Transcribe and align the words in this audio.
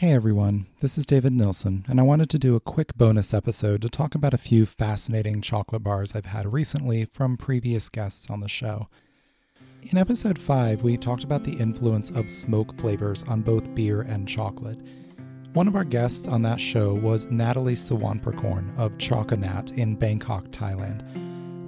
Hey 0.00 0.14
everyone, 0.14 0.64
this 0.78 0.96
is 0.96 1.04
David 1.04 1.34
Nilsson, 1.34 1.84
and 1.86 2.00
I 2.00 2.04
wanted 2.04 2.30
to 2.30 2.38
do 2.38 2.56
a 2.56 2.60
quick 2.60 2.94
bonus 2.96 3.34
episode 3.34 3.82
to 3.82 3.90
talk 3.90 4.14
about 4.14 4.32
a 4.32 4.38
few 4.38 4.64
fascinating 4.64 5.42
chocolate 5.42 5.82
bars 5.82 6.14
I've 6.14 6.24
had 6.24 6.50
recently 6.54 7.04
from 7.04 7.36
previous 7.36 7.90
guests 7.90 8.30
on 8.30 8.40
the 8.40 8.48
show. 8.48 8.88
In 9.82 9.98
episode 9.98 10.38
5, 10.38 10.80
we 10.80 10.96
talked 10.96 11.22
about 11.22 11.44
the 11.44 11.52
influence 11.52 12.08
of 12.08 12.30
smoke 12.30 12.74
flavors 12.80 13.24
on 13.24 13.42
both 13.42 13.74
beer 13.74 14.00
and 14.00 14.26
chocolate. 14.26 14.78
One 15.52 15.68
of 15.68 15.76
our 15.76 15.84
guests 15.84 16.26
on 16.26 16.40
that 16.44 16.62
show 16.62 16.94
was 16.94 17.26
Natalie 17.26 17.74
Sawanprakorn 17.74 18.78
of 18.78 18.92
Choconat 18.92 19.76
in 19.76 19.96
Bangkok, 19.96 20.46
Thailand. 20.46 21.02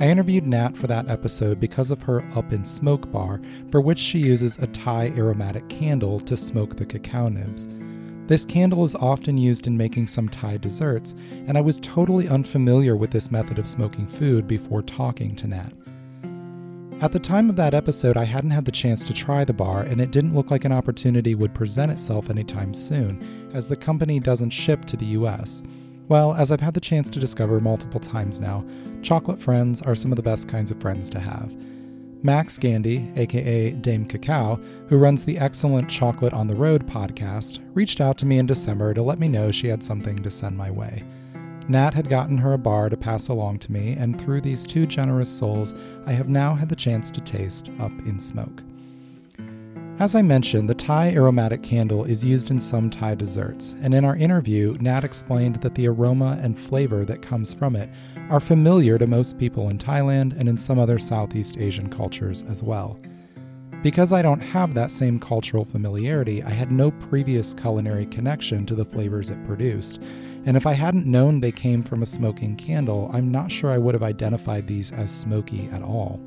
I 0.00 0.06
interviewed 0.06 0.46
Nat 0.46 0.76
for 0.76 0.86
that 0.86 1.08
episode 1.08 1.58
because 1.58 1.90
of 1.90 2.00
her 2.02 2.24
Up 2.36 2.52
in 2.52 2.64
Smoke 2.64 3.10
bar, 3.10 3.40
for 3.72 3.80
which 3.80 3.98
she 3.98 4.20
uses 4.20 4.56
a 4.58 4.68
Thai 4.68 5.06
aromatic 5.16 5.68
candle 5.68 6.20
to 6.20 6.36
smoke 6.36 6.76
the 6.76 6.86
cacao 6.86 7.28
nibs. 7.28 7.66
This 8.30 8.44
candle 8.44 8.84
is 8.84 8.94
often 8.94 9.36
used 9.36 9.66
in 9.66 9.76
making 9.76 10.06
some 10.06 10.28
Thai 10.28 10.58
desserts, 10.58 11.16
and 11.48 11.58
I 11.58 11.60
was 11.60 11.80
totally 11.80 12.28
unfamiliar 12.28 12.94
with 12.94 13.10
this 13.10 13.32
method 13.32 13.58
of 13.58 13.66
smoking 13.66 14.06
food 14.06 14.46
before 14.46 14.82
talking 14.82 15.34
to 15.34 15.48
Nat. 15.48 15.72
At 17.02 17.10
the 17.10 17.18
time 17.18 17.50
of 17.50 17.56
that 17.56 17.74
episode, 17.74 18.16
I 18.16 18.22
hadn't 18.22 18.52
had 18.52 18.64
the 18.64 18.70
chance 18.70 19.04
to 19.06 19.12
try 19.12 19.44
the 19.44 19.52
bar, 19.52 19.82
and 19.82 20.00
it 20.00 20.12
didn't 20.12 20.36
look 20.36 20.52
like 20.52 20.64
an 20.64 20.70
opportunity 20.70 21.34
would 21.34 21.52
present 21.56 21.90
itself 21.90 22.30
anytime 22.30 22.72
soon, 22.72 23.50
as 23.52 23.66
the 23.66 23.74
company 23.74 24.20
doesn't 24.20 24.50
ship 24.50 24.84
to 24.84 24.96
the 24.96 25.06
US. 25.06 25.64
Well, 26.06 26.32
as 26.34 26.52
I've 26.52 26.60
had 26.60 26.74
the 26.74 26.80
chance 26.80 27.10
to 27.10 27.18
discover 27.18 27.58
multiple 27.58 27.98
times 27.98 28.38
now, 28.38 28.64
chocolate 29.02 29.40
friends 29.40 29.82
are 29.82 29.96
some 29.96 30.12
of 30.12 30.16
the 30.16 30.22
best 30.22 30.46
kinds 30.46 30.70
of 30.70 30.80
friends 30.80 31.10
to 31.10 31.18
have. 31.18 31.52
Max 32.22 32.58
Gandy, 32.58 33.10
aka 33.16 33.70
Dame 33.70 34.04
Cacao, 34.04 34.60
who 34.88 34.98
runs 34.98 35.24
the 35.24 35.38
excellent 35.38 35.88
Chocolate 35.88 36.34
on 36.34 36.48
the 36.48 36.54
Road 36.54 36.86
podcast, 36.86 37.60
reached 37.72 38.00
out 38.00 38.18
to 38.18 38.26
me 38.26 38.38
in 38.38 38.46
December 38.46 38.92
to 38.92 39.02
let 39.02 39.18
me 39.18 39.26
know 39.26 39.50
she 39.50 39.68
had 39.68 39.82
something 39.82 40.22
to 40.22 40.30
send 40.30 40.56
my 40.56 40.70
way. 40.70 41.02
Nat 41.68 41.94
had 41.94 42.08
gotten 42.08 42.36
her 42.36 42.52
a 42.52 42.58
bar 42.58 42.88
to 42.90 42.96
pass 42.96 43.28
along 43.28 43.60
to 43.60 43.72
me, 43.72 43.92
and 43.92 44.20
through 44.20 44.40
these 44.40 44.66
two 44.66 44.86
generous 44.86 45.30
souls, 45.30 45.74
I 46.04 46.12
have 46.12 46.28
now 46.28 46.54
had 46.54 46.68
the 46.68 46.76
chance 46.76 47.10
to 47.12 47.20
taste 47.20 47.70
Up 47.78 47.92
in 48.04 48.18
Smoke. 48.18 48.62
As 50.00 50.14
I 50.14 50.22
mentioned, 50.22 50.70
the 50.70 50.74
Thai 50.74 51.10
aromatic 51.10 51.62
candle 51.62 52.06
is 52.06 52.24
used 52.24 52.50
in 52.50 52.58
some 52.58 52.88
Thai 52.88 53.16
desserts, 53.16 53.76
and 53.82 53.92
in 53.92 54.02
our 54.02 54.16
interview, 54.16 54.78
Nat 54.80 55.04
explained 55.04 55.56
that 55.56 55.74
the 55.74 55.88
aroma 55.88 56.38
and 56.40 56.58
flavor 56.58 57.04
that 57.04 57.20
comes 57.20 57.52
from 57.52 57.76
it 57.76 57.90
are 58.30 58.40
familiar 58.40 58.96
to 58.96 59.06
most 59.06 59.36
people 59.36 59.68
in 59.68 59.76
Thailand 59.76 60.40
and 60.40 60.48
in 60.48 60.56
some 60.56 60.78
other 60.78 60.98
Southeast 60.98 61.58
Asian 61.58 61.90
cultures 61.90 62.44
as 62.48 62.62
well. 62.62 62.98
Because 63.82 64.10
I 64.10 64.22
don't 64.22 64.40
have 64.40 64.72
that 64.72 64.90
same 64.90 65.20
cultural 65.20 65.66
familiarity, 65.66 66.42
I 66.42 66.48
had 66.48 66.72
no 66.72 66.92
previous 66.92 67.52
culinary 67.52 68.06
connection 68.06 68.64
to 68.66 68.74
the 68.74 68.86
flavors 68.86 69.28
it 69.28 69.44
produced, 69.44 70.00
and 70.46 70.56
if 70.56 70.66
I 70.66 70.72
hadn't 70.72 71.04
known 71.04 71.40
they 71.40 71.52
came 71.52 71.82
from 71.82 72.00
a 72.00 72.06
smoking 72.06 72.56
candle, 72.56 73.10
I'm 73.12 73.30
not 73.30 73.52
sure 73.52 73.68
I 73.68 73.76
would 73.76 73.94
have 73.94 74.02
identified 74.02 74.66
these 74.66 74.92
as 74.92 75.10
smoky 75.10 75.68
at 75.70 75.82
all. 75.82 76.18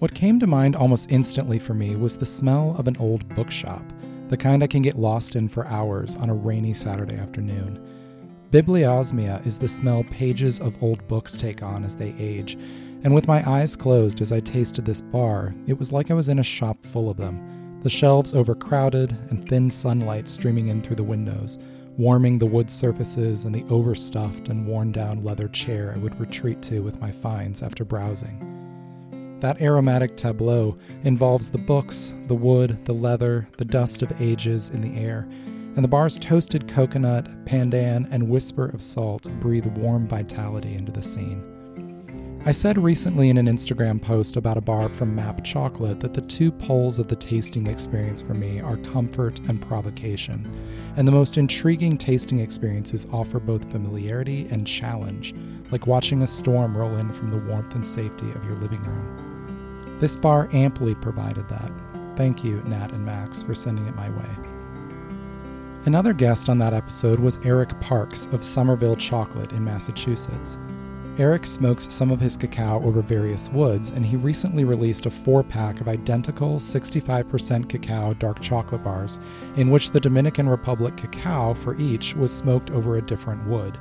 What 0.00 0.14
came 0.14 0.40
to 0.40 0.46
mind 0.46 0.76
almost 0.76 1.12
instantly 1.12 1.58
for 1.58 1.74
me 1.74 1.94
was 1.94 2.16
the 2.16 2.24
smell 2.24 2.74
of 2.78 2.88
an 2.88 2.96
old 2.98 3.28
bookshop, 3.34 3.82
the 4.28 4.36
kind 4.36 4.62
I 4.62 4.66
can 4.66 4.80
get 4.80 4.98
lost 4.98 5.36
in 5.36 5.46
for 5.46 5.66
hours 5.66 6.16
on 6.16 6.30
a 6.30 6.34
rainy 6.34 6.72
Saturday 6.72 7.16
afternoon. 7.16 7.78
Bibliosmia 8.50 9.46
is 9.46 9.58
the 9.58 9.68
smell 9.68 10.02
pages 10.04 10.58
of 10.58 10.82
old 10.82 11.06
books 11.06 11.36
take 11.36 11.62
on 11.62 11.84
as 11.84 11.96
they 11.96 12.14
age, 12.18 12.54
and 13.04 13.14
with 13.14 13.28
my 13.28 13.46
eyes 13.46 13.76
closed 13.76 14.22
as 14.22 14.32
I 14.32 14.40
tasted 14.40 14.86
this 14.86 15.02
bar, 15.02 15.54
it 15.66 15.78
was 15.78 15.92
like 15.92 16.10
I 16.10 16.14
was 16.14 16.30
in 16.30 16.38
a 16.38 16.42
shop 16.42 16.78
full 16.86 17.10
of 17.10 17.18
them, 17.18 17.78
the 17.82 17.90
shelves 17.90 18.34
overcrowded 18.34 19.14
and 19.28 19.46
thin 19.46 19.68
sunlight 19.68 20.28
streaming 20.28 20.68
in 20.68 20.80
through 20.80 20.96
the 20.96 21.04
windows, 21.04 21.58
warming 21.98 22.38
the 22.38 22.46
wood 22.46 22.70
surfaces 22.70 23.44
and 23.44 23.54
the 23.54 23.64
overstuffed 23.64 24.48
and 24.48 24.66
worn 24.66 24.92
down 24.92 25.22
leather 25.22 25.48
chair 25.48 25.92
I 25.94 25.98
would 25.98 26.18
retreat 26.18 26.62
to 26.62 26.82
with 26.82 26.98
my 27.02 27.10
finds 27.10 27.60
after 27.62 27.84
browsing. 27.84 28.49
That 29.40 29.62
aromatic 29.62 30.16
tableau 30.16 30.76
involves 31.02 31.50
the 31.50 31.58
books, 31.58 32.14
the 32.24 32.34
wood, 32.34 32.84
the 32.84 32.92
leather, 32.92 33.48
the 33.56 33.64
dust 33.64 34.02
of 34.02 34.20
ages 34.20 34.68
in 34.68 34.82
the 34.82 35.00
air, 35.00 35.26
and 35.76 35.82
the 35.82 35.88
bar's 35.88 36.18
toasted 36.18 36.68
coconut, 36.68 37.46
pandan, 37.46 38.06
and 38.10 38.28
whisper 38.28 38.66
of 38.66 38.82
salt 38.82 39.30
breathe 39.40 39.66
warm 39.78 40.06
vitality 40.06 40.74
into 40.74 40.92
the 40.92 41.02
scene. 41.02 41.46
I 42.44 42.52
said 42.52 42.76
recently 42.78 43.28
in 43.28 43.38
an 43.38 43.46
Instagram 43.46 44.00
post 44.00 44.36
about 44.36 44.56
a 44.56 44.62
bar 44.62 44.88
from 44.88 45.14
Map 45.14 45.44
Chocolate 45.44 46.00
that 46.00 46.14
the 46.14 46.22
two 46.22 46.50
poles 46.50 46.98
of 46.98 47.06
the 47.08 47.16
tasting 47.16 47.66
experience 47.66 48.20
for 48.20 48.34
me 48.34 48.60
are 48.60 48.78
comfort 48.78 49.38
and 49.40 49.60
provocation, 49.60 50.50
and 50.96 51.06
the 51.06 51.12
most 51.12 51.36
intriguing 51.38 51.96
tasting 51.96 52.40
experiences 52.40 53.06
offer 53.12 53.40
both 53.40 53.70
familiarity 53.70 54.48
and 54.50 54.66
challenge, 54.66 55.34
like 55.70 55.86
watching 55.86 56.22
a 56.22 56.26
storm 56.26 56.76
roll 56.76 56.96
in 56.96 57.12
from 57.12 57.30
the 57.30 57.46
warmth 57.50 57.74
and 57.74 57.86
safety 57.86 58.30
of 58.32 58.44
your 58.44 58.54
living 58.56 58.82
room. 58.84 59.29
This 60.00 60.16
bar 60.16 60.48
amply 60.52 60.94
provided 60.94 61.46
that. 61.48 61.70
Thank 62.16 62.42
you, 62.42 62.62
Nat 62.64 62.92
and 62.92 63.04
Max, 63.04 63.42
for 63.42 63.54
sending 63.54 63.86
it 63.86 63.94
my 63.94 64.08
way. 64.08 64.30
Another 65.84 66.14
guest 66.14 66.48
on 66.48 66.58
that 66.58 66.72
episode 66.72 67.20
was 67.20 67.38
Eric 67.44 67.78
Parks 67.80 68.26
of 68.32 68.42
Somerville 68.42 68.96
Chocolate 68.96 69.52
in 69.52 69.62
Massachusetts. 69.62 70.56
Eric 71.18 71.44
smokes 71.44 71.92
some 71.92 72.10
of 72.10 72.18
his 72.18 72.34
cacao 72.34 72.82
over 72.82 73.02
various 73.02 73.50
woods, 73.50 73.90
and 73.90 74.06
he 74.06 74.16
recently 74.16 74.64
released 74.64 75.04
a 75.04 75.10
four 75.10 75.42
pack 75.42 75.82
of 75.82 75.88
identical 75.88 76.56
65% 76.56 77.68
cacao 77.68 78.14
dark 78.14 78.40
chocolate 78.40 78.82
bars, 78.82 79.18
in 79.56 79.68
which 79.68 79.90
the 79.90 80.00
Dominican 80.00 80.48
Republic 80.48 80.96
cacao 80.96 81.52
for 81.52 81.76
each 81.76 82.14
was 82.14 82.34
smoked 82.34 82.70
over 82.70 82.96
a 82.96 83.02
different 83.02 83.46
wood. 83.46 83.78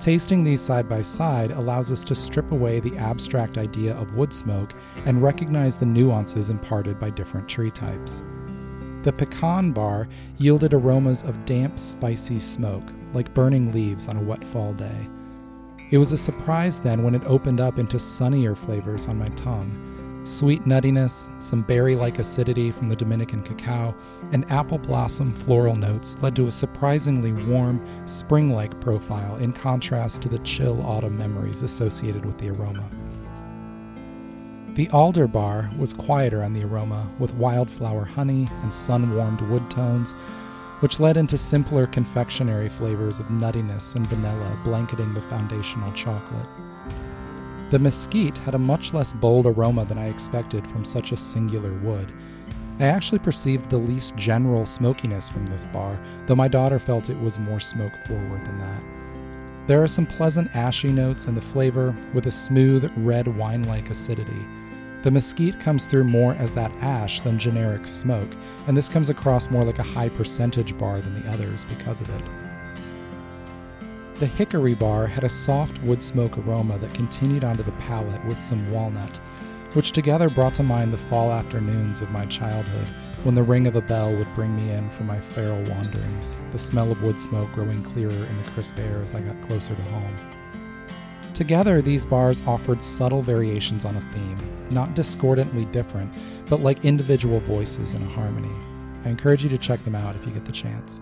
Tasting 0.00 0.42
these 0.42 0.62
side 0.62 0.88
by 0.88 1.02
side 1.02 1.50
allows 1.50 1.92
us 1.92 2.02
to 2.04 2.14
strip 2.14 2.52
away 2.52 2.80
the 2.80 2.96
abstract 2.96 3.58
idea 3.58 3.94
of 3.96 4.14
wood 4.14 4.32
smoke 4.32 4.72
and 5.04 5.22
recognize 5.22 5.76
the 5.76 5.84
nuances 5.84 6.48
imparted 6.48 6.98
by 6.98 7.10
different 7.10 7.46
tree 7.46 7.70
types. 7.70 8.22
The 9.02 9.12
pecan 9.12 9.72
bar 9.72 10.08
yielded 10.38 10.72
aromas 10.72 11.22
of 11.22 11.44
damp, 11.44 11.78
spicy 11.78 12.38
smoke, 12.38 12.90
like 13.12 13.34
burning 13.34 13.72
leaves 13.72 14.08
on 14.08 14.16
a 14.16 14.22
wet 14.22 14.42
fall 14.42 14.72
day. 14.72 15.08
It 15.90 15.98
was 15.98 16.12
a 16.12 16.16
surprise 16.16 16.80
then 16.80 17.02
when 17.02 17.14
it 17.14 17.24
opened 17.26 17.60
up 17.60 17.78
into 17.78 17.98
sunnier 17.98 18.54
flavors 18.54 19.06
on 19.06 19.18
my 19.18 19.28
tongue. 19.30 19.89
Sweet 20.22 20.64
nuttiness, 20.64 21.30
some 21.42 21.62
berry 21.62 21.96
like 21.96 22.18
acidity 22.18 22.70
from 22.70 22.90
the 22.90 22.96
Dominican 22.96 23.42
cacao, 23.42 23.94
and 24.32 24.50
apple 24.50 24.78
blossom 24.78 25.34
floral 25.34 25.76
notes 25.76 26.18
led 26.20 26.36
to 26.36 26.46
a 26.46 26.50
surprisingly 26.50 27.32
warm, 27.32 27.80
spring 28.06 28.52
like 28.52 28.78
profile 28.82 29.36
in 29.36 29.52
contrast 29.54 30.20
to 30.22 30.28
the 30.28 30.38
chill 30.40 30.84
autumn 30.84 31.16
memories 31.16 31.62
associated 31.62 32.26
with 32.26 32.36
the 32.36 32.50
aroma. 32.50 32.86
The 34.74 34.90
alder 34.90 35.26
bar 35.26 35.70
was 35.78 35.94
quieter 35.94 36.42
on 36.42 36.52
the 36.52 36.64
aroma, 36.64 37.08
with 37.18 37.34
wildflower 37.34 38.04
honey 38.04 38.46
and 38.62 38.72
sun 38.72 39.16
warmed 39.16 39.40
wood 39.40 39.70
tones, 39.70 40.12
which 40.80 41.00
led 41.00 41.16
into 41.16 41.38
simpler 41.38 41.86
confectionery 41.86 42.68
flavors 42.68 43.20
of 43.20 43.26
nuttiness 43.26 43.96
and 43.96 44.06
vanilla 44.06 44.58
blanketing 44.64 45.14
the 45.14 45.22
foundational 45.22 45.92
chocolate. 45.92 46.48
The 47.70 47.78
mesquite 47.78 48.36
had 48.38 48.56
a 48.56 48.58
much 48.58 48.92
less 48.92 49.12
bold 49.12 49.46
aroma 49.46 49.84
than 49.84 49.96
I 49.96 50.08
expected 50.08 50.66
from 50.66 50.84
such 50.84 51.12
a 51.12 51.16
singular 51.16 51.72
wood. 51.74 52.12
I 52.80 52.86
actually 52.86 53.20
perceived 53.20 53.70
the 53.70 53.78
least 53.78 54.16
general 54.16 54.66
smokiness 54.66 55.28
from 55.28 55.46
this 55.46 55.66
bar, 55.66 55.96
though 56.26 56.34
my 56.34 56.48
daughter 56.48 56.80
felt 56.80 57.10
it 57.10 57.20
was 57.20 57.38
more 57.38 57.60
smoke 57.60 57.92
forward 58.08 58.44
than 58.44 58.58
that. 58.58 58.82
There 59.68 59.80
are 59.84 59.88
some 59.88 60.04
pleasant 60.04 60.56
ashy 60.56 60.90
notes 60.90 61.26
in 61.26 61.36
the 61.36 61.40
flavor, 61.40 61.94
with 62.12 62.26
a 62.26 62.32
smooth, 62.32 62.90
red 62.96 63.28
wine 63.28 63.62
like 63.62 63.88
acidity. 63.88 64.44
The 65.04 65.12
mesquite 65.12 65.60
comes 65.60 65.86
through 65.86 66.04
more 66.04 66.34
as 66.34 66.50
that 66.52 66.72
ash 66.80 67.20
than 67.20 67.38
generic 67.38 67.86
smoke, 67.86 68.30
and 68.66 68.76
this 68.76 68.88
comes 68.88 69.10
across 69.10 69.48
more 69.48 69.62
like 69.64 69.78
a 69.78 69.84
high 69.84 70.08
percentage 70.08 70.76
bar 70.76 71.00
than 71.00 71.22
the 71.22 71.30
others 71.30 71.64
because 71.66 72.00
of 72.00 72.10
it. 72.10 72.49
The 74.20 74.26
hickory 74.26 74.74
bar 74.74 75.06
had 75.06 75.24
a 75.24 75.30
soft 75.30 75.82
wood 75.82 76.02
smoke 76.02 76.36
aroma 76.36 76.76
that 76.80 76.92
continued 76.92 77.42
onto 77.42 77.62
the 77.62 77.72
palate 77.72 78.22
with 78.26 78.38
some 78.38 78.70
walnut, 78.70 79.16
which 79.72 79.92
together 79.92 80.28
brought 80.28 80.52
to 80.54 80.62
mind 80.62 80.92
the 80.92 80.98
fall 80.98 81.32
afternoons 81.32 82.02
of 82.02 82.10
my 82.10 82.26
childhood 82.26 82.86
when 83.22 83.34
the 83.34 83.42
ring 83.42 83.66
of 83.66 83.76
a 83.76 83.80
bell 83.80 84.14
would 84.14 84.30
bring 84.34 84.52
me 84.54 84.72
in 84.72 84.90
from 84.90 85.06
my 85.06 85.18
feral 85.18 85.62
wanderings, 85.70 86.36
the 86.52 86.58
smell 86.58 86.92
of 86.92 87.02
wood 87.02 87.18
smoke 87.18 87.50
growing 87.52 87.82
clearer 87.82 88.10
in 88.10 88.36
the 88.42 88.50
crisp 88.50 88.78
air 88.78 89.00
as 89.00 89.14
I 89.14 89.20
got 89.20 89.40
closer 89.48 89.74
to 89.74 89.82
home. 89.84 90.16
Together, 91.32 91.80
these 91.80 92.04
bars 92.04 92.42
offered 92.46 92.84
subtle 92.84 93.22
variations 93.22 93.86
on 93.86 93.96
a 93.96 94.12
theme, 94.12 94.66
not 94.68 94.94
discordantly 94.94 95.64
different, 95.64 96.12
but 96.46 96.60
like 96.60 96.84
individual 96.84 97.40
voices 97.40 97.94
in 97.94 98.02
a 98.02 98.10
harmony. 98.10 98.52
I 99.02 99.08
encourage 99.08 99.44
you 99.44 99.48
to 99.48 99.56
check 99.56 99.82
them 99.82 99.94
out 99.94 100.14
if 100.14 100.26
you 100.26 100.32
get 100.32 100.44
the 100.44 100.52
chance. 100.52 101.00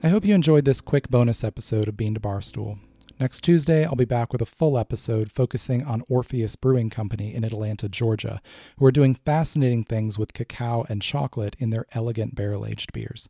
I 0.00 0.10
hope 0.10 0.24
you 0.24 0.32
enjoyed 0.32 0.64
this 0.64 0.80
quick 0.80 1.08
bonus 1.08 1.42
episode 1.42 1.88
of 1.88 1.96
Bean 1.96 2.14
to 2.14 2.20
Barstool. 2.20 2.78
Next 3.18 3.40
Tuesday, 3.40 3.84
I'll 3.84 3.96
be 3.96 4.04
back 4.04 4.32
with 4.32 4.40
a 4.40 4.46
full 4.46 4.78
episode 4.78 5.28
focusing 5.28 5.82
on 5.82 6.04
Orpheus 6.08 6.54
Brewing 6.54 6.88
Company 6.88 7.34
in 7.34 7.42
Atlanta, 7.42 7.88
Georgia, 7.88 8.40
who 8.78 8.86
are 8.86 8.92
doing 8.92 9.16
fascinating 9.16 9.82
things 9.82 10.16
with 10.16 10.34
cacao 10.34 10.86
and 10.88 11.02
chocolate 11.02 11.56
in 11.58 11.70
their 11.70 11.84
elegant 11.94 12.36
barrel 12.36 12.64
aged 12.64 12.92
beers. 12.92 13.28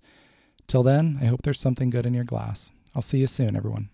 Till 0.67 0.83
then, 0.83 1.19
I 1.23 1.25
hope 1.25 1.41
there's 1.41 1.59
something 1.59 1.89
good 1.89 2.05
in 2.05 2.13
your 2.13 2.25
glass. 2.25 2.71
I'll 2.95 3.01
see 3.01 3.21
you 3.21 3.27
soon, 3.27 3.57
everyone. 3.57 3.89